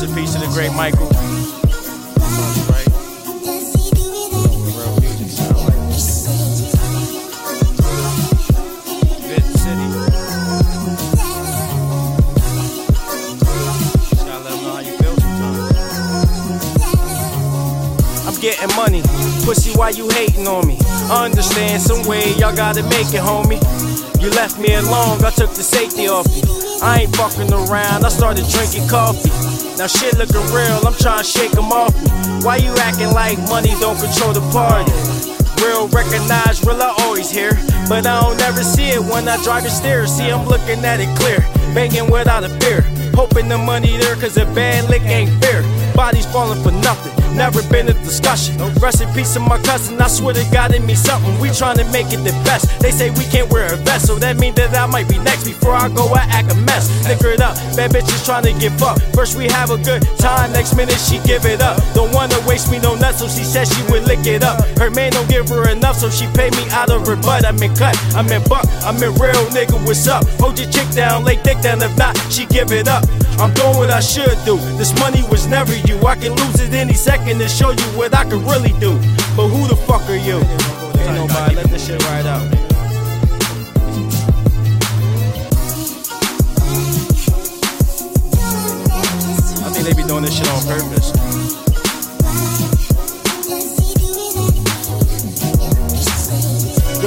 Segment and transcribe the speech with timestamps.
[0.00, 1.08] Rest in peace to the great Michael.
[18.40, 19.02] Getting money.
[19.44, 20.78] Pussy, why you hating on me?
[21.10, 23.60] I understand some way y'all gotta make it, homie.
[24.22, 26.67] You left me alone, I took the safety off you.
[26.80, 29.30] I ain't fucking around, I started drinking coffee.
[29.76, 31.94] Now shit looking real, I'm trying to shake 'em off.
[32.44, 34.92] Why you acting like money don't control the party?
[35.64, 37.58] Real recognize, real I always hear.
[37.88, 40.12] But I don't ever see it when I drive the stairs.
[40.12, 42.82] See, I'm looking at it clear, begging without a fear.
[43.14, 45.62] Hoping the money there, cause a bad lick ain't fair.
[45.94, 48.54] Bodies falling for nothing, never been a discussion.
[48.78, 51.36] Rest in peace to my cousin, I swear to God it means something.
[51.40, 52.78] We trying to make it the best.
[52.78, 55.44] They say we can't wear a vest, so that mean that I might be next.
[55.44, 56.86] Before I go, I act a mess.
[57.08, 59.02] Liquor it up, bad bitches trying to get fucked.
[59.14, 61.82] First we have a good time, next minute she give it up.
[61.94, 64.62] Don't wanna waste me no nuts, so she said she would lick it up.
[64.78, 67.44] Her man don't give her enough, so she pay me out of her butt.
[67.44, 70.22] I'm in cut, I'm in buck, I'm in real nigga, what's up?
[70.38, 73.04] Hold your chick down, lay dick down, if not, she give it up.
[73.38, 74.56] I'm doing what I should do.
[74.76, 75.98] This money was never you.
[76.06, 78.94] I can lose it any second to show you what I can really do.
[79.36, 80.38] But who the fuck are you?
[81.00, 82.42] Ain't nobody, let this shit ride out.
[89.60, 91.18] I think they be doing this shit on purpose.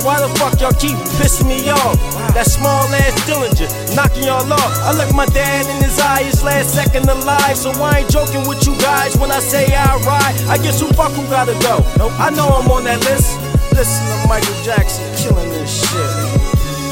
[0.00, 1.96] Why the fuck y'all keep pissing me off?
[2.34, 4.72] That small ass Dillinger knocking y'all off.
[4.84, 7.56] I look my dad in his eye, his last second alive.
[7.56, 10.36] So I ain't joking with you guys when I say I ride.
[10.48, 11.80] I guess who fuck who gotta go?
[11.96, 12.12] Nope.
[12.18, 13.38] I know I'm on that list.
[13.72, 16.10] Listen to Michael Jackson killing this shit.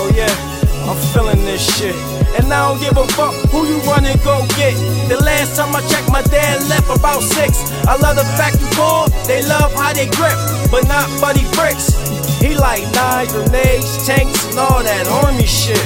[0.00, 0.32] Oh yeah,
[0.90, 1.94] I'm feeling this shit.
[2.34, 4.74] And I don't give a fuck who you run and go get.
[5.06, 7.70] The last time I checked, my dad left about six.
[7.86, 10.34] I love the fact you call, they love how they grip,
[10.66, 11.94] but not buddy bricks.
[12.42, 15.78] He like knives, grenades, tanks, and all that army shit.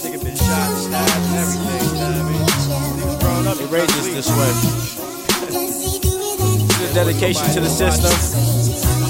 [0.00, 2.48] Nigga been shot, stabbed, and everything, you know what I mean?
[2.96, 4.52] Niggas growing up, they raised this way.
[6.94, 9.09] Dedication to the system.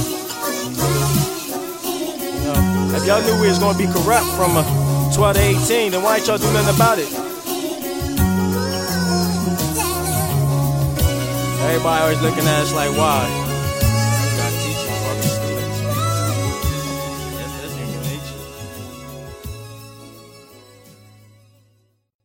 [3.00, 6.19] If y'all knew we was gonna be corrupt from uh, 12 to 18, then why
[6.19, 7.09] ain't y'all do nothing about it?
[11.65, 13.50] Everybody always looking at us like, why?